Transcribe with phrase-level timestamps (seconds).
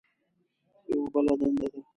[0.89, 1.79] یوه بله دنده ده.